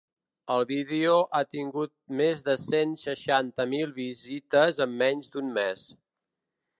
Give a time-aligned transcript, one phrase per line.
[0.53, 5.85] El vídeo ha tingut més de cent seixanta mil visites en menys d’un mes.